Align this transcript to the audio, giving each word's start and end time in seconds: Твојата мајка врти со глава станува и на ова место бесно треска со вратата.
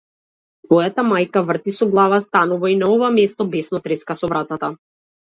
Твојата 0.67 1.03
мајка 1.09 1.41
врти 1.49 1.73
со 1.79 1.87
глава 1.95 2.17
станува 2.27 2.71
и 2.71 2.77
на 2.79 2.87
ова 2.93 3.09
место 3.17 3.47
бесно 3.57 3.83
треска 3.89 4.17
со 4.23 4.31
вратата. 4.33 4.71